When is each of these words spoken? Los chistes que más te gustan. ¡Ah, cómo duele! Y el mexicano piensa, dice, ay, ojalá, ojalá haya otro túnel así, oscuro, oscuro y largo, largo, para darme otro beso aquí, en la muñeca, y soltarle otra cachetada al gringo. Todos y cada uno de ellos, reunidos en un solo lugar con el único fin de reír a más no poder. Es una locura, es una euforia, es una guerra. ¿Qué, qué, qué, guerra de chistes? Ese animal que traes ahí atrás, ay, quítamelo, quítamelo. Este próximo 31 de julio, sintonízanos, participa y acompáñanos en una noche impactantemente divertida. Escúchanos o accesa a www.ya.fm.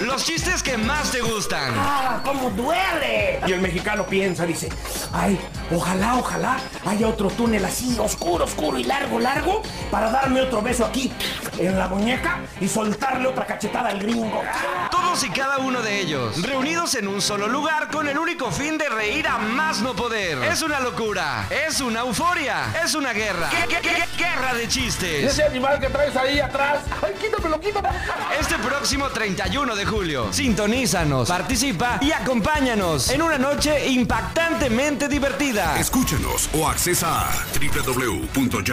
Los 0.00 0.24
chistes 0.24 0.62
que 0.62 0.76
más 0.76 1.10
te 1.10 1.22
gustan. 1.22 1.72
¡Ah, 1.76 2.20
cómo 2.22 2.50
duele! 2.50 3.40
Y 3.46 3.52
el 3.52 3.60
mexicano 3.60 4.06
piensa, 4.06 4.44
dice, 4.44 4.68
ay, 5.12 5.38
ojalá, 5.74 6.16
ojalá 6.16 6.58
haya 6.84 7.08
otro 7.08 7.28
túnel 7.30 7.64
así, 7.64 7.96
oscuro, 7.98 8.44
oscuro 8.44 8.78
y 8.78 8.84
largo, 8.84 9.18
largo, 9.18 9.62
para 9.90 10.10
darme 10.10 10.42
otro 10.42 10.60
beso 10.60 10.84
aquí, 10.84 11.10
en 11.58 11.78
la 11.78 11.88
muñeca, 11.88 12.40
y 12.60 12.68
soltarle 12.68 13.26
otra 13.28 13.46
cachetada 13.46 13.88
al 13.88 13.98
gringo. 13.98 14.42
Todos 14.90 15.24
y 15.24 15.30
cada 15.30 15.58
uno 15.58 15.80
de 15.80 16.00
ellos, 16.00 16.42
reunidos 16.42 16.94
en 16.94 17.08
un 17.08 17.22
solo 17.22 17.48
lugar 17.48 17.90
con 17.90 18.06
el 18.06 18.18
único 18.18 18.50
fin 18.50 18.76
de 18.76 18.88
reír 18.90 19.26
a 19.26 19.38
más 19.38 19.80
no 19.80 19.94
poder. 19.96 20.38
Es 20.44 20.60
una 20.60 20.80
locura, 20.80 21.46
es 21.66 21.80
una 21.80 22.00
euforia, 22.00 22.64
es 22.84 22.94
una 22.94 23.12
guerra. 23.12 23.48
¿Qué, 23.50 23.76
qué, 23.76 23.80
qué, 23.80 24.15
guerra 24.36 24.54
de 24.54 24.68
chistes? 24.68 25.24
Ese 25.24 25.42
animal 25.44 25.80
que 25.80 25.88
traes 25.88 26.14
ahí 26.16 26.38
atrás, 26.40 26.80
ay, 27.02 27.14
quítamelo, 27.20 27.58
quítamelo. 27.60 27.94
Este 28.38 28.56
próximo 28.58 29.08
31 29.08 29.74
de 29.74 29.86
julio, 29.86 30.32
sintonízanos, 30.32 31.28
participa 31.28 31.98
y 32.00 32.12
acompáñanos 32.12 33.10
en 33.10 33.22
una 33.22 33.38
noche 33.38 33.88
impactantemente 33.88 35.08
divertida. 35.08 35.78
Escúchanos 35.78 36.50
o 36.52 36.68
accesa 36.68 37.22
a 37.22 37.30
www.ya.fm. 37.58 38.66